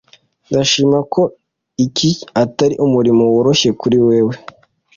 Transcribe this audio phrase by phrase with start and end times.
[0.49, 1.21] Ndashima ko
[1.85, 2.09] iki
[2.43, 4.33] atari umurimo woroshye kuri wewe.